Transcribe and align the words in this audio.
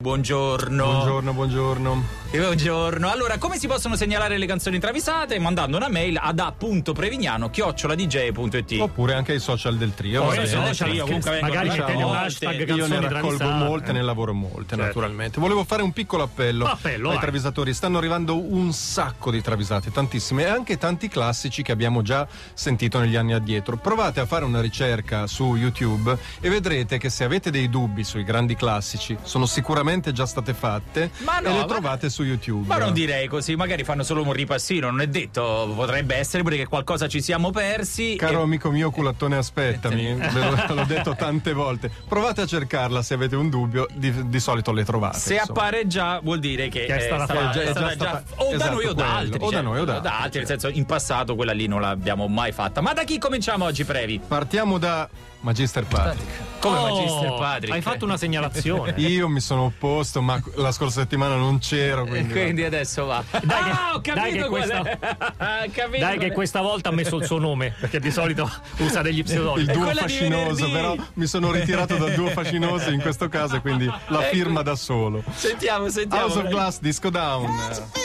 Buongiorno. 0.00 0.84
Buongiorno, 0.84 1.32
buongiorno. 1.32 2.02
E 2.30 2.38
buongiorno. 2.38 3.08
Allora, 3.10 3.38
come 3.38 3.56
si 3.56 3.66
possono 3.66 3.96
segnalare 3.96 4.36
le 4.36 4.44
canzoni 4.44 4.78
travisate? 4.78 5.38
Mandando 5.38 5.78
una 5.78 5.88
mail 5.88 6.18
ad 6.20 6.38
a.prevignano 6.38 7.48
chioccioladj.it 7.48 8.80
Oppure 8.80 9.14
anche 9.14 9.32
ai 9.32 9.40
social 9.40 9.78
del 9.78 9.94
trio. 9.94 10.24
Oh, 10.24 10.28
bene. 10.28 10.46
social 10.46 10.64
del 10.66 10.76
trio, 10.76 11.04
comunque 11.06 11.40
magari 11.40 11.70
diciamo, 11.70 11.86
mettete 11.88 12.04
un 12.04 12.14
hashtag 12.14 12.68
Io 12.76 12.86
ne 12.86 13.00
raccolgo 13.00 13.36
travisate. 13.38 13.64
molte, 13.64 13.92
ne 13.92 14.02
lavoro 14.02 14.34
molte, 14.34 14.68
Certo. 14.76 14.82
naturalmente. 14.84 15.40
Volevo 15.40 15.64
fare 15.64 15.80
un 15.80 15.92
piccolo 15.92 16.22
appello, 16.24 16.66
Appello, 16.66 17.08
ai 17.08 17.14
vai. 17.14 17.22
travisatori. 17.22 17.72
Stanno 17.72 17.96
arrivando 17.96 18.36
un 18.38 18.72
sacco 18.74 19.30
di 19.30 19.40
travisate, 19.40 19.90
tantissime, 19.90 20.42
e 20.42 20.48
anche 20.48 20.76
tanti 20.76 21.08
classici 21.08 21.62
che 21.62 21.72
abbiamo 21.72 22.02
già 22.02 22.28
sentito 22.52 22.98
negli 23.00 23.16
anni 23.16 23.32
addietro. 23.32 23.78
Provate 23.78 24.20
a 24.20 24.26
fare 24.26 24.44
una 24.44 24.60
ricerca 24.60 25.26
su 25.26 25.54
YouTube 25.54 26.14
e 26.42 26.50
vedrete 26.50 26.98
che 26.98 27.08
se 27.08 27.24
avete 27.24 27.50
dei 27.50 27.70
dubbi 27.70 28.04
sui 28.04 28.22
grandi 28.22 28.54
classici, 28.54 29.16
sono 29.22 29.46
sicuramente 29.46 30.12
già 30.12 30.26
state 30.26 30.52
fatte 30.52 31.10
Ma 31.24 31.38
no, 31.40 31.48
e 31.48 31.52
le 31.52 31.58
ma- 31.60 31.64
trovate 31.64 32.10
su 32.10 32.16
YouTube. 32.22 32.66
Ma 32.66 32.78
non 32.78 32.92
direi 32.92 33.26
così, 33.28 33.56
magari 33.56 33.84
fanno 33.84 34.02
solo 34.02 34.22
un 34.22 34.32
ripassino, 34.32 34.88
non 34.90 35.00
è 35.00 35.06
detto, 35.06 35.72
potrebbe 35.74 36.16
essere 36.16 36.42
pure 36.42 36.56
che 36.56 36.66
qualcosa 36.66 37.08
ci 37.08 37.20
siamo 37.20 37.50
persi. 37.50 38.16
Caro 38.16 38.40
e- 38.40 38.42
amico 38.42 38.70
mio 38.70 38.90
culattone, 38.90 39.36
aspettami, 39.36 40.14
ve 40.14 40.40
lo- 40.40 40.74
l'ho 40.74 40.84
detto 40.84 41.14
tante 41.16 41.52
volte. 41.52 41.90
Provate 42.08 42.42
a 42.42 42.46
cercarla 42.46 43.02
se 43.02 43.14
avete 43.14 43.36
un 43.36 43.48
dubbio, 43.50 43.86
di, 43.94 44.28
di 44.28 44.40
solito 44.40 44.72
le 44.72 44.84
trovate. 44.84 45.18
Se 45.18 45.34
insomma. 45.34 45.50
appare 45.60 45.86
già 45.86 46.20
vuol 46.20 46.38
dire 46.38 46.68
che, 46.68 46.86
Che 46.86 46.96
è 46.96 47.00
stata 47.00 47.24
stata- 47.24 47.40
fatta. 47.46 47.60
è 47.60 47.62
È 47.62 47.66
già 47.66 47.72
stata 47.72 47.92
stata- 47.94 48.22
o 48.42 48.48
da 48.50 48.54
esatto, 48.54 48.74
noi 48.74 48.84
o 48.86 48.92
da 48.92 49.16
altri. 49.16 49.38
O 49.40 49.46
da 49.46 49.52
cioè, 49.52 49.62
noi 49.62 49.80
o 49.80 49.84
da 49.84 50.00
altri, 50.20 50.38
nel 50.38 50.48
senso 50.48 50.68
in 50.68 50.84
passato 50.86 51.34
quella 51.34 51.52
lì 51.52 51.66
non 51.66 51.80
l'abbiamo 51.80 52.26
mai 52.28 52.52
fatta. 52.52 52.80
Ma 52.80 52.92
da 52.92 53.04
chi 53.04 53.18
cominciamo 53.18 53.64
oggi, 53.64 53.84
Previ? 53.84 54.20
Partiamo 54.26 54.78
da 54.78 55.08
Magister 55.40 55.84
Patrick. 55.86 56.46
Come 56.58 56.76
Oh, 56.78 56.88
Magister 56.94 57.34
Patrick? 57.38 57.72
Hai 57.72 57.80
fatto 57.82 58.04
una 58.04 58.16
segnalazione. 58.16 58.94
Io 58.98 59.28
mi 59.28 59.38
sono 59.40 59.64
opposto, 59.66 60.20
ma 60.20 60.40
la 60.56 60.72
scorsa 60.72 61.00
settimana 61.00 61.36
non 61.36 61.58
c'ero. 61.58 62.04
E 62.08 62.20
Quindi, 62.20 62.32
quindi 62.32 62.64
adesso 62.64 63.04
va. 63.06 63.22
Dai 63.30 63.40
che- 63.64 63.70
ah, 63.70 63.90
ho 63.94 64.00
capito 64.00 64.14
dai 64.14 64.32
che 64.32 64.44
questa- 64.48 64.82
capito 65.72 65.98
Dai 65.98 66.18
che 66.18 66.32
questa 66.32 66.60
volta 66.60 66.88
ha 66.88 66.92
messo 66.92 67.16
il 67.16 67.24
suo 67.26 67.38
nome, 67.38 67.74
perché 67.78 68.00
di 68.00 68.10
solito 68.10 68.50
usa 68.78 69.02
degli 69.02 69.18
il 69.18 69.24
pseudonimi. 69.24 69.72
duo 69.72 69.84
quella 69.84 70.02
di 70.02 70.12
fascinoso, 70.12 70.70
però 70.70 70.96
mi 71.14 71.26
sono 71.26 71.50
ritirato 71.52 71.96
dal 71.96 72.12
duo 72.14 72.28
fascinoso 72.28 72.90
in 72.90 73.00
questo 73.00 73.28
caso, 73.28 73.60
quindi 73.60 73.86
la 73.86 74.20
Ecco. 74.26 74.34
firma 74.34 74.62
da 74.62 74.74
solo. 74.74 75.22
Sentiamo, 75.34 75.88
sentiamo. 75.88 76.24
House 76.24 76.38
of. 76.38 76.48
Glass, 76.48 76.78
Disco 76.80 77.10
Down. 77.10 77.97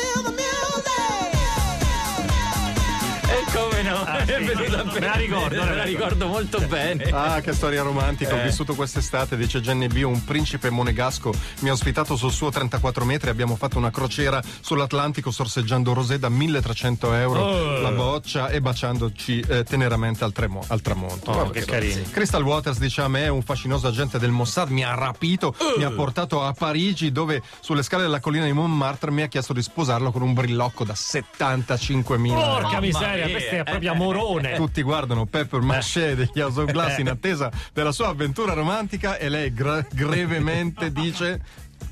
E 3.34 3.52
come 3.52 3.82
no? 3.82 3.96
Ah, 4.04 4.24
sì. 4.26 4.32
È 4.32 4.44
venuta 4.44 4.84
Me 4.84 5.00
la 5.00 5.14
ricordo, 5.14 5.64
Me 5.64 5.76
la 5.76 5.84
ricordo 5.84 6.28
molto 6.28 6.60
bene. 6.68 7.06
Ah, 7.12 7.42
che 7.42 7.54
storia 7.54 7.82
romantica! 7.82 8.36
Ho 8.36 8.40
Eh. 8.40 8.44
vissuto 8.44 8.76
quest'estate, 8.76 9.36
dice 9.36 9.60
Jenny 9.60 9.88
B. 9.88 10.04
Un 10.04 10.24
principe 10.24 10.70
monegasco 10.70 11.34
mi 11.60 11.70
ha 11.70 11.72
ospitato 11.72 12.16
sul 12.16 12.32
suo 12.32 12.50
34 12.52 13.06
metri. 13.06 13.30
Abbiamo 13.30 13.56
fatto 13.56 13.78
una 13.80 13.90
crociera 13.90 14.42
sull'Atlantico 14.62 15.32
sorseggiando 15.32 15.94
rosé 15.94 16.20
da 16.20 16.30
1300 16.30 17.14
euro 17.14 17.42
Oh. 17.44 17.82
la 17.82 17.90
boccia 17.92 18.50
e 18.50 18.62
baciandoci 18.62 19.40
eh, 19.48 19.64
teneramente 19.64 20.24
al, 20.24 20.32
tremo- 20.32 20.64
al 20.68 20.82
tramonto. 20.82 21.32
Oh, 21.32 21.50
che 21.50 21.62
sì. 21.62 21.68
carini. 21.68 22.04
Crystal 22.12 22.44
Waters 22.44 22.78
dice 22.78 23.02
a 23.02 23.08
me, 23.08 23.28
un 23.30 23.42
fascinoso 23.42 23.88
agente 23.88 24.20
del 24.20 24.32
Mossad, 24.32 24.70
mi 24.70 24.84
ha 24.84 24.94
rapito, 24.94 25.56
Oh. 25.58 25.78
mi 25.78 25.84
ha 25.84 25.92
portato 25.92 26.44
a 26.44 26.54
Parigi 26.54 27.12
dove 27.12 27.42
sulle 27.62 27.82
scale 27.84 28.04
della 28.04 28.20
collina 28.20 28.46
di 28.46 28.54
Montmartre 28.54 29.10
mi 29.12 29.22
ha 29.24 29.28
chiesto 29.28 29.54
di 29.54 29.62
sposarlo 29.64 30.12
con 30.12 30.22
un 30.22 30.34
brillocco 30.34 30.84
da 30.84 30.94
75.000 30.94 32.38
euro. 32.40 32.62
Porca 32.62 32.80
miseria, 32.80 33.23
mia. 33.26 33.36
questo 33.38 33.56
è 33.56 33.64
proprio 33.64 33.92
amorone. 33.92 34.56
Tutti 34.56 34.82
guardano 34.82 35.26
Pepper 35.26 35.62
Maché 35.62 36.16
degli 36.16 36.40
House 36.40 36.66
Glass 36.66 36.98
in 36.98 37.10
attesa 37.10 37.52
della 37.74 37.92
sua 37.92 38.08
avventura 38.08 38.54
romantica 38.54 39.18
e 39.18 39.30
lei 39.30 39.54
gra- 39.54 39.86
grevemente 39.92 40.92
dice 40.92 41.42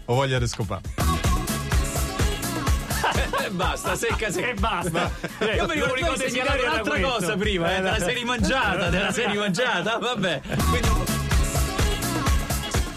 ho 0.05 0.13
voglia 0.13 0.39
di 0.39 0.47
scopare. 0.47 0.81
E 3.43 3.49
basta, 3.49 3.95
secca, 3.95 4.29
secca. 4.31 4.49
E 4.49 4.53
basta. 4.53 5.11
Eh, 5.39 5.55
Io 5.55 5.65
mi 5.67 5.73
ricordo 5.73 6.23
di 6.23 6.29
segnalare 6.29 6.61
un'altra 6.61 6.91
questo. 6.99 7.09
cosa 7.17 7.35
prima, 7.37 7.71
eh, 7.73 7.75
te 7.77 7.81
la 7.81 7.99
sei 7.99 8.13
rimangiata, 8.15 8.89
te 8.89 8.99
la 8.99 9.11
sei 9.11 9.27
rimangiata, 9.27 9.97
vabbè. 9.97 10.41
Quindi 10.69 10.89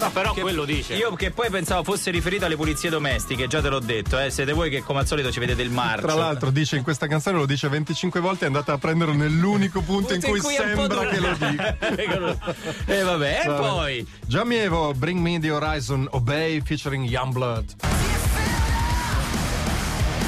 Ma 0.05 0.11
però 0.11 0.35
quello 0.35 0.67
dice. 0.67 0.95
io 0.97 1.15
che 1.15 1.31
poi 1.31 1.49
pensavo 1.49 1.83
fosse 1.83 2.11
riferito 2.11 2.45
alle 2.45 2.57
pulizie 2.57 2.91
domestiche, 2.91 3.47
già 3.47 3.63
te 3.63 3.71
l'ho 3.71 3.79
detto, 3.79 4.19
eh, 4.19 4.29
siete 4.29 4.53
voi 4.53 4.69
che 4.69 4.83
come 4.83 4.99
al 4.99 5.07
solito 5.07 5.33
ci 5.33 5.41
vedete 5.41 5.63
il 5.63 5.71
marcio. 5.71 6.07
Tra 6.07 6.15
l'altro 6.15 6.51
dice 6.51 6.77
in 6.77 6.83
questa 6.83 7.07
canzone, 7.07 7.39
lo 7.39 7.47
dice 7.47 7.69
25 7.69 8.21
volte, 8.21 8.45
è 8.45 8.47
andata 8.49 8.75
a 8.75 8.79
prenderlo 8.79 9.15
nell'unico 9.15 9.81
punto 9.83 10.13
in 10.13 10.21
cui, 10.21 10.41
un 10.41 10.41
po' 10.41 10.51
sembra 10.51 11.07
che 11.07 11.21
lo 11.21 11.33
dica. 11.39 11.79
e 12.85 13.03
vabbè, 13.03 13.43
e 13.45 13.47
poi 13.47 14.07
Giamievo, 14.27 14.93
Bring 14.93 15.21
Me 15.21 15.41
the 15.41 15.51
Horizon, 15.51 16.07
Obey 16.11 16.61
featuring 16.61 17.09
Youngblood. 17.09 17.94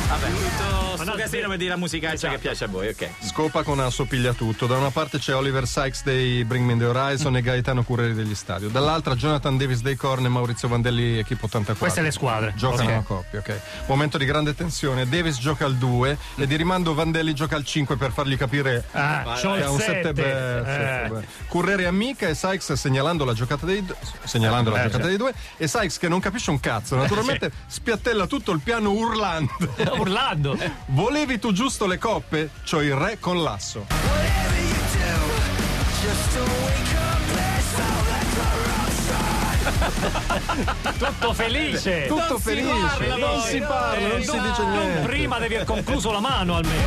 Vabbè, 0.08 0.28
tutto 0.30 0.94
sto 0.96 1.04
no, 1.04 1.12
casino 1.14 1.48
per 1.48 1.58
dire 1.58 1.70
la 1.70 1.76
musicaccia 1.76 2.28
che 2.30 2.38
piace 2.38 2.64
a 2.64 2.68
voi, 2.68 2.88
ok. 2.88 3.08
Scopa 3.20 3.62
con 3.62 3.78
assopiglia 3.80 4.32
tutto. 4.32 4.66
Da 4.66 4.76
una 4.76 4.90
parte 4.90 5.18
c'è 5.18 5.34
Oliver 5.34 5.66
Sykes 5.66 6.02
dei 6.04 6.44
Bring 6.44 6.64
Me 6.64 6.76
the 6.76 6.86
Horizon 6.86 7.36
e 7.36 7.42
Gaetano 7.42 7.82
Curreri 7.82 8.14
degli 8.14 8.34
Stadio. 8.34 8.68
Dall'altra 8.68 9.14
Jonathan 9.14 9.56
Davis 9.58 9.82
dei 9.82 9.94
Korn 9.96 10.24
e 10.24 10.28
Maurizio 10.28 10.68
Vandelli, 10.68 11.18
equipo 11.18 11.44
84. 11.46 11.76
Queste 11.84 12.00
le 12.00 12.10
squadre. 12.10 12.54
Giocano 12.56 12.90
Ok. 12.90 12.96
a 12.96 13.02
coppia, 13.02 13.38
ok. 13.40 13.60
Momento 13.86 14.16
di 14.18 14.24
grande 14.24 14.54
tensione. 14.54 15.06
Davis 15.08 15.38
gioca 15.38 15.64
al 15.66 15.76
2 15.76 16.16
e 16.36 16.46
di 16.46 16.56
rimando 16.56 16.94
Vandelli 16.94 17.34
gioca 17.34 17.56
al 17.56 17.64
5 17.64 17.96
per 17.96 18.10
fargli 18.12 18.36
capire 18.36 18.84
Ah, 18.92 19.34
che 19.38 19.46
ha 19.62 19.70
un 19.70 19.78
7 19.78 19.92
sette. 19.92 20.12
beh, 20.12 21.06
Eh. 21.18 21.26
Curreri 21.48 21.84
amica 21.84 22.26
e 22.28 22.34
Sykes 22.34 22.72
segnalando 22.72 23.24
la 23.24 23.34
giocata 23.34 23.66
dei, 23.66 23.84
segnalando 24.24 24.70
la 24.70 24.80
Eh, 24.80 24.86
giocata 24.86 25.06
dei 25.06 25.16
due 25.16 25.32
e 25.56 25.68
Sykes 25.68 25.98
che 25.98 26.08
non 26.08 26.20
capisce 26.20 26.50
un 26.50 26.58
cazzo, 26.60 26.96
naturalmente 26.96 27.50
spiattella 27.66 28.26
tutto 28.26 28.52
il 28.52 28.60
piano 28.60 28.90
urlando. 28.92 29.52
Urlando. 29.98 30.56
Volevi 30.86 31.38
tu 31.38 31.52
giusto 31.52 31.86
le 31.86 31.98
coppe? 31.98 32.50
C'ho 32.68 32.80
il 32.82 32.94
re 32.94 33.18
con 33.18 33.42
l'asso. 33.42 33.86
Tutto 40.98 41.32
felice. 41.32 42.06
Tutto 42.06 42.26
Non 42.28 42.38
si 42.38 42.42
felice, 42.42 43.06
parla 43.06 43.16
non 43.16 43.40
si 43.40 43.58
parla, 43.60 44.08
non 44.08 44.18
Eh, 44.18 44.24
si 44.24 44.40
dice 44.40 44.64
niente. 44.64 45.00
Prima 45.06 45.38
devi 45.38 45.54
aver 45.54 45.66
concluso 45.66 46.10
la 46.12 46.20
mano 46.20 46.56
almeno. 46.56 46.84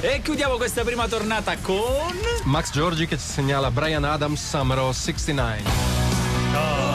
E 0.00 0.20
chiudiamo 0.22 0.56
questa 0.56 0.82
prima 0.82 1.06
tornata 1.06 1.56
con 1.58 2.16
Max 2.44 2.72
Giorgi 2.72 3.06
che 3.06 3.18
ci 3.18 3.26
segnala 3.26 3.70
Brian 3.70 4.04
Adams 4.04 4.46
Summer 4.46 4.78
of 4.78 4.96
69. 4.96 5.91
Un 6.54 6.58
po' 6.58 6.60
di 6.68 6.82
musica. 6.82 6.91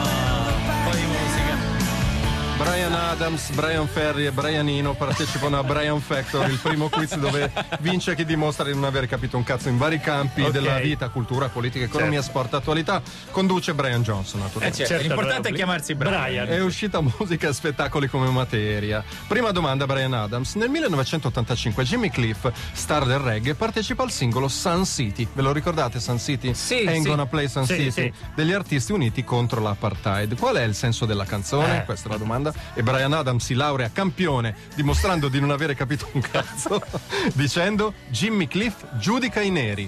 Brian 2.58 2.92
Adams, 2.92 3.50
Brian 3.50 3.86
Ferry 3.86 4.26
e 4.26 4.32
Brianino 4.32 4.92
partecipano 4.94 5.58
a 5.58 5.62
Brian 5.62 6.00
Factor, 6.00 6.50
il 6.50 6.58
primo 6.58 6.88
quiz 6.88 7.14
dove 7.16 7.50
vince 7.80 8.16
chi 8.16 8.24
dimostra 8.24 8.64
di 8.64 8.74
non 8.74 8.82
aver 8.82 9.06
capito 9.06 9.36
un 9.36 9.44
cazzo 9.44 9.68
in 9.68 9.78
vari 9.78 10.00
campi 10.00 10.42
Ok. 10.42 10.50
della 10.50 10.78
vita, 10.78 11.08
cultura, 11.08 11.48
politica, 11.48 11.84
economia, 11.84 12.20
sport, 12.20 12.54
attualità. 12.54 13.00
Conduce 13.30 13.74
Brian 13.74 14.02
Johnson, 14.02 14.40
Eh, 14.40 14.42
naturalmente. 14.42 14.76
certo, 14.78 14.92
Certo, 14.92 15.06
l'importante 15.08 15.48
è 15.50 15.52
chiamarsi 15.52 15.94
Brian. 15.94 16.20
Brian. 16.20 16.46
È 16.48 16.60
uscita 16.60 17.00
musica 17.00 17.48
e 17.48 17.52
spettacoli 17.52 18.08
come 18.08 18.28
materia. 18.30 19.04
Prima 19.28 19.52
domanda, 19.52 19.86
Brian 19.86 20.12
Adams. 20.12 20.54
Nel 20.56 20.68
1985 20.68 21.84
Jimmy 21.84 22.10
Cliff, 22.10 22.50
star 22.72 23.04
del 23.06 23.18
reggae, 23.20 23.54
partecipa 23.54 24.02
al 24.02 24.10
singolo 24.10 24.48
Sun 24.48 24.84
City. 24.84 25.28
Ve 25.32 25.42
lo 25.42 25.52
ricordate 25.52 26.00
Sun 26.00 26.18
City? 26.18 26.52
Sì, 26.54 26.84
Ain't 26.86 27.02
sì. 27.02 27.08
gonna 27.08 27.26
play 27.26 27.48
Sun 27.48 27.66
Sì, 27.66 27.74
City. 27.76 27.90
sì. 27.92 28.12
Degli 28.34 28.52
artisti 28.52 28.90
uniti 28.92 29.22
contro 29.22 29.60
l'apartheid. 29.60 30.36
Qual 30.36 30.56
è 30.56 30.62
il 30.64 30.74
senso 30.74 31.06
della 31.06 31.24
canzone? 31.24 31.82
Eh. 31.82 31.84
Questa 31.84 32.08
è 32.08 32.12
la 32.12 32.18
domanda. 32.18 32.47
E 32.74 32.82
Brian 32.82 33.12
Adams 33.12 33.44
si 33.44 33.54
laurea 33.54 33.90
campione, 33.92 34.54
dimostrando 34.74 35.28
di 35.28 35.40
non 35.40 35.50
avere 35.50 35.74
capito 35.74 36.08
un 36.12 36.20
cazzo, 36.20 36.82
dicendo 37.34 37.94
Jimmy 38.08 38.46
Cliff 38.46 38.84
giudica 38.98 39.40
i 39.40 39.50
neri. 39.50 39.86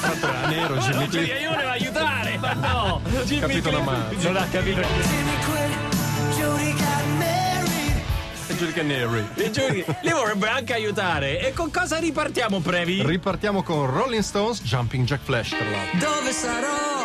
Tanto 0.00 0.26
era 0.28 0.46
nero 0.46 0.76
Jimmy 0.76 1.08
Cliff. 1.08 1.40
Io 1.40 1.50
devo 1.56 1.68
aiutare, 1.70 2.38
ma 2.38 2.52
no. 2.52 3.00
Capito 3.40 3.68
una 3.68 3.80
mano. 3.80 4.08
Non 4.20 4.36
ha 4.36 4.46
capito. 4.50 4.80
E 8.48 8.54
giudica 8.56 8.80
i 8.80 8.84
neri. 8.84 9.26
Li 10.02 10.10
vorrebbe 10.10 10.48
anche 10.48 10.74
aiutare. 10.74 11.40
E 11.40 11.52
con 11.52 11.70
cosa 11.70 11.98
ripartiamo, 11.98 12.60
Previ? 12.60 13.02
Ripartiamo 13.04 13.62
con 13.62 13.86
Rolling 13.90 14.22
Stones 14.22 14.62
Jumping 14.62 15.04
Jack 15.04 15.22
Flash 15.24 15.48
tra 15.50 15.58
l'altro. 15.68 15.98
Dove 15.98 16.32
sarò? 16.32 16.95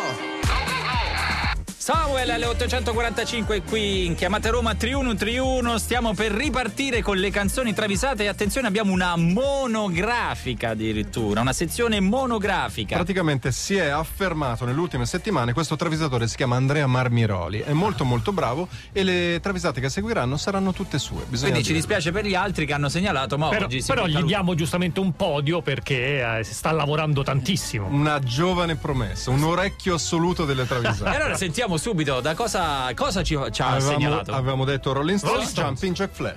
Samuel 1.82 2.30
alle 2.30 2.46
845 2.46 3.62
qui 3.62 4.06
in 4.06 4.14
chiamata 4.14 4.50
Roma 4.50 4.76
Triuno 4.76 5.16
Triuno. 5.16 5.78
Stiamo 5.78 6.14
per 6.14 6.30
ripartire 6.30 7.02
con 7.02 7.16
le 7.16 7.30
canzoni 7.30 7.74
travisate 7.74 8.22
e 8.22 8.28
attenzione 8.28 8.68
abbiamo 8.68 8.92
una 8.92 9.16
monografica 9.16 10.68
addirittura, 10.68 11.40
una 11.40 11.52
sezione 11.52 11.98
monografica. 11.98 12.94
Praticamente 12.94 13.50
si 13.50 13.74
è 13.74 13.88
affermato 13.88 14.64
nelle 14.64 14.78
ultime 14.78 15.06
settimane 15.06 15.52
questo 15.52 15.74
travisatore 15.74 16.28
si 16.28 16.36
chiama 16.36 16.54
Andrea 16.54 16.86
Marmiroli, 16.86 17.58
è 17.58 17.72
molto 17.72 18.04
molto 18.04 18.30
bravo 18.30 18.68
e 18.92 19.02
le 19.02 19.40
travisate 19.42 19.80
che 19.80 19.88
seguiranno 19.88 20.36
saranno 20.36 20.72
tutte 20.72 21.00
sue. 21.00 21.24
Bisogna 21.26 21.50
Quindi 21.50 21.66
ci 21.66 21.74
dispiace 21.74 22.12
per 22.12 22.24
gli 22.26 22.36
altri 22.36 22.64
che 22.64 22.74
hanno 22.74 22.90
segnalato, 22.90 23.36
ma 23.36 23.48
Però, 23.48 23.64
oggi 23.64 23.80
si 23.80 23.88
però 23.88 24.06
gli 24.06 24.12
lui. 24.12 24.26
diamo 24.26 24.54
giustamente 24.54 25.00
un 25.00 25.16
podio 25.16 25.62
perché 25.62 26.38
eh, 26.38 26.44
si 26.44 26.54
sta 26.54 26.70
lavorando 26.70 27.24
tantissimo. 27.24 27.88
Una 27.88 28.20
giovane 28.20 28.76
promessa, 28.76 29.30
un 29.30 29.42
orecchio 29.42 29.94
assoluto 29.94 30.44
delle 30.44 30.62
E 30.62 30.66
travisate. 30.66 31.16
allora 31.16 31.34
sentiamo 31.34 31.70
subito 31.76 32.20
da 32.20 32.34
cosa, 32.34 32.90
cosa 32.94 33.22
ci, 33.22 33.38
ci 33.50 33.62
ha 33.62 33.68
Avevamo, 33.72 33.92
segnalato. 33.98 34.32
avevamo 34.32 34.64
detto 34.64 34.92
Rolling 34.92 35.18
Stones, 35.18 35.34
Rolling 35.34 35.50
Stones. 35.50 35.80
Jumping 35.80 35.94
Jack 35.94 36.12
Flash. 36.14 36.34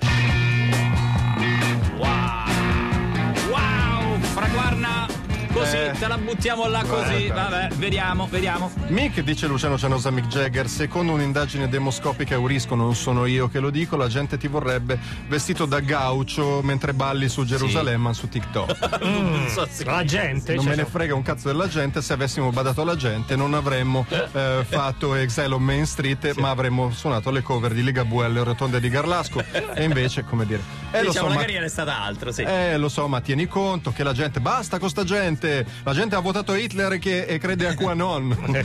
Wow! 1.98 3.50
Wow! 3.50 4.20
Fraguarna! 4.20 5.06
Così, 5.52 5.65
Eh, 5.72 5.92
te 5.98 6.06
la 6.06 6.16
buttiamo 6.18 6.66
là 6.68 6.82
così. 6.84 7.28
Vabbè, 7.28 7.68
vediamo, 7.76 8.26
vediamo. 8.30 8.70
Mick 8.88 9.20
dice 9.20 9.46
Luciano 9.46 9.76
Cianosa 9.78 10.10
Mick 10.10 10.28
Jagger, 10.28 10.68
secondo 10.68 11.12
un'indagine 11.12 11.68
demoscopica 11.68 12.34
Eurisco, 12.34 12.74
non 12.74 12.94
sono 12.94 13.26
io 13.26 13.48
che 13.48 13.58
lo 13.60 13.70
dico, 13.70 13.96
la 13.96 14.08
gente 14.08 14.36
ti 14.38 14.46
vorrebbe 14.48 14.98
vestito 15.28 15.64
da 15.66 15.80
gaucho 15.80 16.60
mentre 16.62 16.92
balli 16.92 17.28
su 17.28 17.44
Gerusalemme 17.44 18.12
su 18.14 18.28
TikTok. 18.28 18.74
Non 19.26 19.48
so 19.48 19.66
se- 19.70 19.84
La 19.84 20.04
gente. 20.04 20.54
Non 20.54 20.64
cioè, 20.64 20.76
me 20.76 20.82
ne 20.82 20.88
frega 20.88 21.14
un 21.14 21.22
cazzo 21.22 21.48
della 21.48 21.68
gente, 21.68 22.00
se 22.02 22.12
avessimo 22.12 22.50
badato 22.50 22.82
alla 22.82 22.96
gente 22.96 23.34
non 23.36 23.54
avremmo 23.54 24.06
eh, 24.32 24.64
fatto 24.68 25.14
Exile 25.14 25.54
on 25.54 25.62
Main 25.62 25.86
Street, 25.86 26.34
ma 26.36 26.50
avremmo 26.50 26.90
suonato 26.92 27.30
le 27.30 27.42
cover 27.42 27.72
di 27.72 27.82
Ligabue 27.82 28.24
alle 28.24 28.42
rotonde 28.42 28.80
di 28.80 28.88
Garlasco. 28.88 29.42
e 29.74 29.84
invece, 29.84 30.24
come 30.24 30.44
dire, 30.46 30.60
eh, 30.92 31.02
lo 31.02 31.08
diciamo, 31.10 31.26
so, 31.26 31.32
la 31.32 31.34
ma 31.34 31.40
carriera 31.40 31.64
è 31.64 31.68
stata 31.68 32.00
altro, 32.00 32.32
sì. 32.32 32.42
Eh, 32.42 32.76
lo 32.76 32.88
so, 32.88 33.06
ma 33.08 33.20
tieni 33.20 33.46
conto 33.46 33.92
che 33.92 34.02
la 34.02 34.12
gente 34.12 34.40
basta 34.40 34.78
con 34.78 34.88
sta 34.88 35.04
gente. 35.04 35.55
La 35.84 35.92
gente 35.92 36.14
ha 36.16 36.20
votato 36.20 36.54
Hitler 36.54 36.92
e, 36.92 36.98
che, 36.98 37.24
e 37.24 37.38
crede 37.38 37.68
a 37.68 37.74
QAnon. 37.74 38.36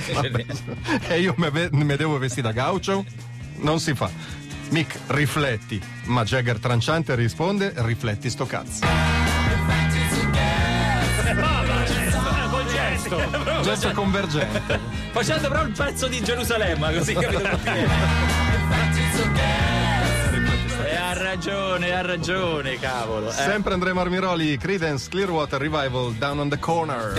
E 1.07 1.19
io 1.19 1.35
me 1.38 1.95
devo 1.95 2.17
vestire 2.17 2.47
da 2.47 2.51
gaucho? 2.51 3.05
Non 3.57 3.79
si 3.79 3.93
fa. 3.93 4.09
Mick, 4.69 4.97
rifletti. 5.07 5.81
Ma 6.05 6.23
Jagger 6.23 6.59
tranciante 6.59 7.13
risponde: 7.15 7.73
rifletti 7.77 8.29
sto 8.29 8.45
cazzo. 8.45 8.85
gesto. 13.11 13.61
Gesto 13.61 13.91
convergente. 13.91 14.79
Facendo 15.11 15.47
però 15.47 15.63
il 15.63 15.71
pezzo 15.71 16.07
di 16.07 16.21
Gerusalemme, 16.23 16.93
così 16.93 17.13
capito 17.13 17.41
perché. 17.63 17.88
Ha 21.31 21.36
ragione, 21.36 21.94
ha 21.94 22.01
ragione, 22.01 22.78
cavolo. 22.78 23.30
eh. 23.30 23.31
Sempre 23.31 23.72
Andrea 23.72 23.94
Marmiroli, 23.94 24.57
Credence 24.57 25.07
Clearwater 25.07 25.62
Revival, 25.62 26.12
Down 26.16 26.39
on 26.39 26.50
the 26.50 26.60
Corner. 26.60 27.13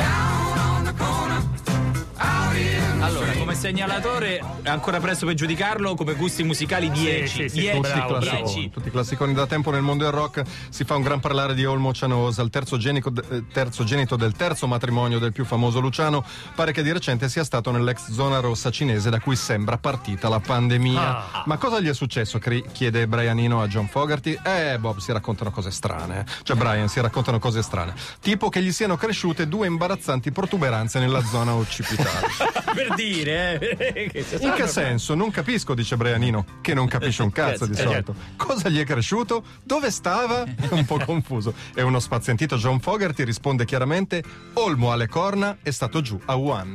Allora, 3.03 3.33
come 3.33 3.57
segnalatore 3.57 4.41
è 4.63 4.69
ancora 4.69 5.01
presto 5.01 5.27
per 5.27 5.35
giudicarlo, 5.35 5.97
come 5.97 6.15
gusti 6.15 6.45
musicali 6.45 6.89
10. 6.89 7.27
sì, 7.27 7.49
sì, 7.49 7.61
10, 7.61 7.81
bravo, 7.81 8.15
Tutti 8.15 8.27
bravo. 8.29 8.45
10. 8.45 8.71
Tutti 8.71 8.89
i 8.89 8.91
classiconi 8.93 9.35
da 9.35 9.45
tempo 9.47 9.73
nel 9.73 9.83
mondo 9.83 10.05
del 10.05 10.13
rock 10.13 10.45
si 10.69 10.85
fa 10.85 10.95
un 10.95 11.03
gran 11.03 11.19
parlare 11.19 11.55
di 11.55 11.65
Olmo 11.65 11.93
Cianosa, 11.93 12.43
il 12.43 12.51
terzogenito, 12.51 13.13
eh, 13.29 14.17
del 14.17 14.33
terzo 14.35 14.69
matrimonio 14.69 15.19
del 15.19 15.33
più 15.33 15.45
famoso 15.45 15.81
Luciano. 15.81 16.25
Pare 16.55 16.71
che 16.71 16.85
di 16.85 16.93
recente 16.93 17.29
sia 17.29 17.43
stato 17.43 17.73
nell'ex 17.73 18.13
zona 18.13 18.39
rossa 18.39 18.71
cinese 18.71 19.11
da 19.11 19.19
cui 19.19 19.35
sembra 19.35 19.79
partita 19.79 20.29
la 20.29 20.39
pandemia. 20.39 21.01
Ah. 21.01 21.43
Ma 21.47 21.57
cosa 21.57 21.81
gli 21.81 21.89
è 21.89 21.95
successo? 21.95 22.39
chiede 22.39 23.09
Brianino 23.09 23.61
a 23.61 23.67
John 23.67 23.89
Fogerty. 23.89 24.39
Eh, 24.45 24.79
Bob, 24.79 24.99
si 24.99 25.11
raccontano 25.11 25.51
cose 25.51 25.73
strane. 25.73 26.25
Cioè, 26.45 26.57
Brian, 26.57 26.87
si 26.87 27.01
raccontano 27.01 27.41
cose 27.41 27.63
strane. 27.63 27.95
Tipo 28.21 28.49
che 28.49 28.63
gli 28.63 28.71
siano 28.71 28.97
cresciute 28.97 29.49
due 29.49 29.67
imbarazzanti 29.67 30.31
protuberanze 30.31 31.01
nella 31.01 31.23
zona 31.25 31.55
occipitale. 31.55 32.29
per 32.95 33.05
dire, 33.05 33.59
eh. 33.59 34.25
In 34.41 34.53
che 34.55 34.67
senso? 34.67 35.15
Non 35.15 35.31
capisco, 35.31 35.75
dice 35.75 35.97
Brianino, 35.97 36.45
che 36.61 36.75
non 36.75 36.87
capisce 36.87 37.23
un 37.23 37.31
cazzo 37.33 37.67
di 37.67 37.73
Eh, 37.73 37.83
solito. 37.83 38.15
Cosa 38.37 38.69
gli 38.69 38.79
è 38.81 38.85
cresciuto? 38.85 39.43
Dove 39.63 39.91
stava? 39.91 40.45
Un 40.71 40.85
po' 40.85 40.99
confuso. 41.05 41.55
E 41.75 41.83
uno 41.83 42.01
spazientito 42.01 42.57
John 42.57 42.81
Fogerty 42.81 43.25
risponde 43.25 43.65
chiaramente: 43.65 44.23
Olmo 44.55 44.93
alle 44.93 45.09
corna 45.09 45.59
è 45.63 45.71
stato 45.71 46.01
giù 46.01 46.21
a 46.27 46.37
One. 46.37 46.73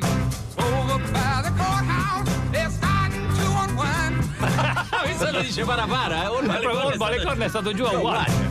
Questo 5.04 5.31
lo 5.31 5.42
dice 5.42 5.64
para 5.64 5.86
para, 5.86 6.24
eh. 6.24 6.28
Olmo 6.28 6.52
alle 7.06 7.24
corna 7.24 7.46
è 7.46 7.50
stato- 7.50 7.74
Giù 7.74 7.84
a 7.84 7.98
one. 8.00 8.46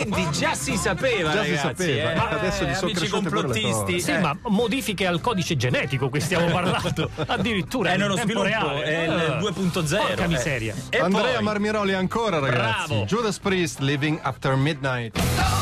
Quindi 0.00 0.30
già 0.30 0.54
si 0.54 0.76
sapeva, 0.76 1.32
Già 1.32 1.42
si 1.44 1.50
ragazzi. 1.54 1.58
sapeva, 1.84 2.12
eh. 2.12 2.14
ma 2.14 2.28
adesso 2.28 2.64
gli 2.64 2.74
sono 2.74 2.90
amici 2.90 3.08
complottisti. 3.08 4.00
Sì, 4.00 4.10
eh. 4.12 4.18
ma 4.18 4.36
modifiche 4.44 5.06
al 5.06 5.20
codice 5.20 5.56
genetico 5.56 6.08
cui 6.08 6.20
stiamo 6.20 6.46
parlando. 6.52 7.10
Addirittura 7.26 7.90
è 7.92 7.94
in 7.96 8.14
sviluppo, 8.16 8.42
reale. 8.46 8.82
è 8.82 9.02
il 9.04 9.10
Eh, 9.10 9.38
2.0. 9.38 9.96
Porca 9.96 10.24
eh. 10.24 10.28
miseria. 10.28 10.74
Andrea 11.00 11.34
poi, 11.34 11.42
Marmiroli 11.42 11.92
ancora, 11.94 12.38
ragazzi. 12.38 12.88
Bravo. 12.88 13.04
Judas 13.04 13.38
Priest, 13.38 13.80
Living 13.80 14.18
After 14.22 14.54
Midnight. 14.56 15.16
I'm 15.18 15.59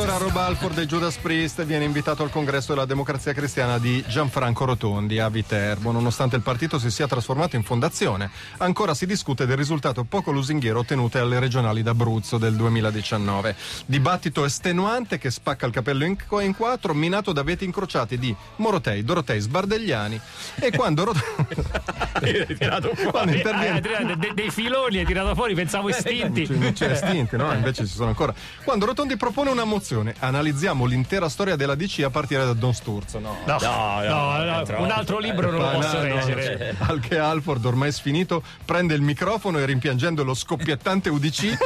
Allora, 0.00 0.16
Rob 0.16 0.36
Alford 0.36 0.78
e 0.78 0.86
Judas 0.86 1.18
Priest 1.18 1.62
viene 1.66 1.84
invitato 1.84 2.22
al 2.22 2.30
congresso 2.30 2.72
della 2.72 2.86
democrazia 2.86 3.34
cristiana 3.34 3.76
di 3.76 4.02
Gianfranco 4.08 4.64
Rotondi 4.64 5.18
a 5.18 5.28
Viterbo. 5.28 5.92
Nonostante 5.92 6.36
il 6.36 6.42
partito 6.42 6.78
si 6.78 6.90
sia 6.90 7.06
trasformato 7.06 7.56
in 7.56 7.62
fondazione, 7.62 8.30
ancora 8.56 8.94
si 8.94 9.04
discute 9.04 9.44
del 9.44 9.58
risultato 9.58 10.04
poco 10.04 10.30
lusinghiero 10.30 10.78
ottenute 10.78 11.18
alle 11.18 11.38
regionali 11.38 11.82
d'Abruzzo 11.82 12.38
del 12.38 12.56
2019. 12.56 13.54
Dibattito 13.84 14.46
estenuante 14.46 15.18
che 15.18 15.30
spacca 15.30 15.66
il 15.66 15.72
capello 15.72 16.06
in, 16.06 16.16
in 16.40 16.56
quattro, 16.56 16.94
minato 16.94 17.32
da 17.32 17.42
veti 17.42 17.66
incrociati 17.66 18.18
di 18.18 18.34
Morotei, 18.56 19.04
Dorotei, 19.04 19.38
Sbardegliani. 19.38 20.18
E 20.60 20.70
quando, 20.70 21.04
Rot- 21.04 22.09
Hai 22.26 22.56
tirato 22.56 22.94
fuori. 22.94 23.10
quando 23.10 23.32
Eh, 23.32 23.36
interviene 23.36 23.74
hai 23.74 23.80
tirato 23.80 24.14
de- 24.16 24.32
dei 24.34 24.50
filoni 24.50 24.98
hai 24.98 25.04
tirato 25.04 25.34
fuori, 25.34 25.54
pensavo 25.54 25.88
estinti. 25.88 26.46
Cioè, 26.46 26.56
non 26.56 26.72
c'è 26.72 26.90
estinti, 26.90 27.36
no? 27.36 27.52
Invece 27.52 27.86
ci 27.86 27.92
sono 27.94 28.08
ancora. 28.08 28.34
Quando 28.64 28.86
Rotondi 28.86 29.16
propone 29.16 29.50
una 29.50 29.64
mozione, 29.64 30.14
analizziamo 30.18 30.84
l'intera 30.84 31.28
storia 31.28 31.56
della 31.56 31.74
DC 31.74 32.02
a 32.04 32.10
partire 32.10 32.44
da 32.44 32.52
Don 32.52 32.74
Sturzo. 32.74 33.18
No. 33.18 33.36
No, 33.44 33.56
No, 33.60 34.00
no, 34.02 34.44
no, 34.44 34.62
no, 34.66 34.82
un 34.82 34.90
altro 34.90 35.18
libro 35.18 35.50
non 35.50 35.60
lo 35.60 35.70
posso 35.70 35.96
no, 36.02 36.08
no, 36.08 36.14
leggere. 36.14 36.74
no. 36.78 36.86
Al 36.88 37.00
che 37.00 37.18
Alford, 37.18 37.64
ormai 37.64 37.92
sfinito, 37.92 38.42
prende 38.64 38.94
il 38.94 39.02
microfono 39.02 39.58
e 39.58 39.64
rimpiangendo 39.64 40.24
lo 40.24 40.34
scoppiettante 40.34 41.08
UDC, 41.10 41.56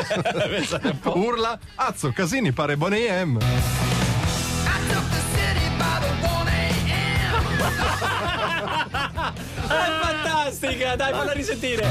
urla: 1.14 1.58
Azzo, 1.76 2.12
Casini 2.12 2.52
pare 2.52 2.76
Bonnie 2.76 3.24
M. 3.24 3.38
fantastica, 10.54 10.96
dai, 10.96 11.12
falla 11.12 11.32
risentire. 11.32 11.82
I 11.82 11.86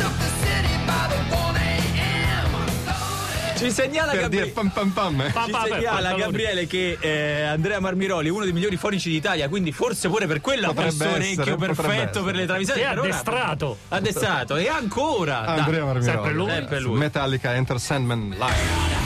took 0.00 0.16
the 0.18 0.28
city 0.42 0.74
by 0.84 1.06
the 1.08 1.34
1 1.34 1.56
a.m. 1.56 3.58
Ci 3.58 3.70
segnala 3.70 4.12
Per 4.12 4.28
dire 4.28 4.46
Gabri- 4.46 4.52
pam 4.52 4.68
pam 4.70 4.90
pam. 4.90 5.20
eh. 5.20 5.32
Ci 5.32 5.52
segnala. 5.74 6.14
Gabriele 6.14 6.66
che 6.66 6.96
eh, 6.98 7.42
Andrea 7.42 7.78
Marmiroli 7.78 8.28
è 8.28 8.30
uno 8.30 8.44
dei 8.44 8.52
migliori 8.54 8.76
fonici 8.76 9.10
d'Italia, 9.10 9.48
quindi 9.50 9.70
forse 9.72 10.08
pure 10.08 10.26
per 10.26 10.40
quella 10.40 10.68
ha 10.68 10.72
Potrebbe 10.72 10.96
questo 10.96 11.04
essere, 11.04 11.24
orecchio 11.24 11.56
potrebbe 11.56 11.74
perfetto 11.82 12.08
essere. 12.10 12.24
per 12.24 12.34
le 12.36 12.46
travisate. 12.46 12.80
È 12.80 12.84
per 12.88 12.98
ora- 12.98 13.08
addestrato. 13.08 13.76
Addestrato 13.88 14.56
e 14.56 14.68
ancora. 14.68 15.40
dai. 15.44 15.58
Andrea 15.58 15.84
Marmiroli. 15.84 16.10
sempre 16.12 16.32
lui? 16.32 16.50
Sempre 16.50 16.80
lui. 16.80 16.98
Metallica 16.98 17.54
Enter 17.54 17.78
Sandman 17.80 18.30
Live. 18.30 18.99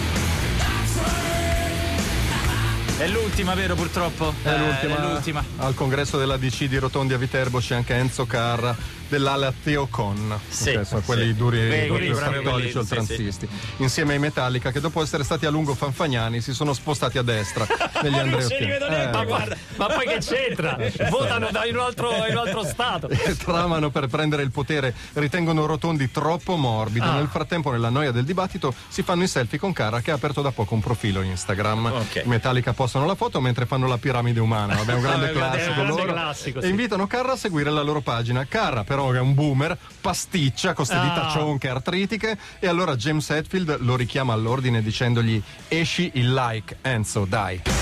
È 2.96 3.08
l'ultima, 3.08 3.54
vero, 3.54 3.74
purtroppo? 3.74 4.32
È 4.42 4.48
Eh, 4.48 4.58
l'ultima. 4.58 4.96
È 4.96 5.10
l'ultima. 5.10 5.44
Al 5.58 5.74
congresso 5.74 6.16
della 6.16 6.36
DC 6.36 6.64
di 6.66 6.78
Rotondi 6.78 7.12
a 7.12 7.18
Viterbo 7.18 7.58
c'è 7.58 7.74
anche 7.74 7.94
Enzo 7.94 8.24
Carra 8.24 8.74
dell'ala 9.08 9.52
Teocon. 9.62 10.38
Sì, 10.48 10.70
Ok, 10.70 10.86
sono 10.86 11.00
sì. 11.00 11.06
quelli 11.06 11.34
duri, 11.34 11.58
Beh, 11.68 11.86
duri 11.88 12.10
cattolici 12.10 12.42
quelli, 12.50 12.70
sì, 12.70 12.78
oltranzisti. 12.78 13.48
Insieme 13.78 14.12
ai 14.14 14.18
Metallica 14.20 14.70
che 14.70 14.80
dopo 14.80 15.02
essere 15.02 15.24
stati 15.24 15.44
a 15.44 15.50
lungo 15.50 15.74
fanfagnani 15.74 16.40
si 16.40 16.54
sono 16.54 16.72
spostati 16.72 17.18
a 17.18 17.22
destra 17.22 17.66
negli 18.02 18.14
vedo 18.14 18.86
Eh, 18.86 19.08
Ma, 19.10 19.24
guarda. 19.24 19.56
ma 19.76 19.86
poi 19.86 20.06
che 20.06 20.18
c'entra? 20.18 20.78
Votano 21.10 21.48
da 21.50 21.66
in 21.66 21.76
un 21.76 21.82
altro, 21.82 22.10
in 22.26 22.30
un 22.32 22.38
altro 22.46 22.64
stato. 22.64 23.08
e 23.08 23.36
tramano 23.36 23.90
per 23.90 24.06
prendere 24.06 24.42
il 24.42 24.50
potere, 24.52 24.94
ritengono 25.14 25.66
Rotondi 25.66 26.10
troppo 26.10 26.56
morbido. 26.56 27.04
Ah. 27.04 27.14
Nel 27.16 27.28
frattempo, 27.28 27.70
nella 27.72 27.90
noia 27.90 28.10
del 28.12 28.24
dibattito, 28.24 28.72
si 28.88 29.02
fanno 29.02 29.24
i 29.24 29.28
selfie 29.28 29.58
con 29.58 29.72
Cara 29.72 30.00
che 30.00 30.12
ha 30.12 30.14
aperto 30.14 30.42
da 30.42 30.50
poco 30.52 30.74
un 30.74 30.80
profilo 30.80 31.20
Instagram. 31.22 31.86
Ok. 31.86 32.22
I 32.24 32.28
Metallica 32.28 32.72
postano 32.84 33.06
la 33.06 33.14
foto 33.14 33.40
mentre 33.40 33.64
fanno 33.66 33.86
la 33.86 33.96
piramide 33.98 34.40
umana. 34.40 34.74
Vabbè, 34.74 34.92
un 34.94 35.00
grande 35.02 35.26
Vabbè, 35.32 35.38
classico 35.38 35.72
grande 35.74 35.90
loro. 35.90 36.12
classico, 36.12 36.58
e 36.58 36.62
sì. 36.62 36.68
invitano 36.68 37.06
Carra 37.06 37.32
a 37.32 37.36
seguire 37.36 37.70
la 37.70 37.82
loro 37.82 38.00
pagina. 38.00 38.44
Carra, 38.46 38.84
per 38.84 38.92
però 38.94 39.10
è 39.10 39.18
un 39.18 39.34
boomer, 39.34 39.76
pasticcia 40.00 40.72
con 40.72 40.84
queste 40.86 41.02
dita 41.02 41.26
Ah. 41.26 41.30
cionche 41.30 41.68
artritiche 41.68 42.38
e 42.60 42.68
allora 42.68 42.94
James 42.96 43.28
Hetfield 43.30 43.78
lo 43.80 43.96
richiama 43.96 44.32
all'ordine 44.34 44.82
dicendogli 44.82 45.42
esci 45.68 46.10
il 46.14 46.32
like, 46.32 46.76
Enzo, 46.82 47.24
dai. 47.24 47.60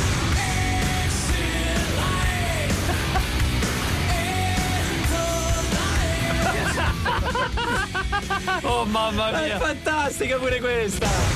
Oh 8.65 8.85
mamma 8.85 9.31
È 9.43 9.45
mia. 9.47 9.59
fantastica 9.59 10.37
pure 10.39 10.61
questa. 10.61 11.32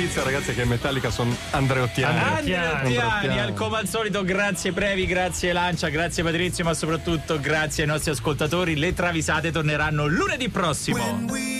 Notizia 0.00 0.22
ragazzi 0.22 0.52
è 0.52 0.54
che 0.54 0.64
Metallica 0.64 1.10
sono 1.10 1.36
andreottiani. 1.50 2.18
Andreottiani. 2.18 2.36
Andrea 2.38 2.78
Andrea 2.78 3.00
Tiani, 3.00 3.34
Tiani. 3.34 3.40
al 3.40 3.54
come 3.54 3.76
al 3.76 3.86
solito, 3.86 4.24
grazie 4.24 4.72
Previ, 4.72 5.04
grazie 5.04 5.52
Lancia, 5.52 5.88
grazie 5.90 6.22
Patrizio, 6.22 6.64
ma 6.64 6.72
soprattutto 6.72 7.38
grazie 7.38 7.82
ai 7.82 7.88
nostri 7.90 8.10
ascoltatori. 8.10 8.76
Le 8.76 8.94
travisate 8.94 9.50
torneranno 9.50 10.06
lunedì 10.06 10.48
prossimo. 10.48 10.96
When 10.96 11.28
we 11.28 11.59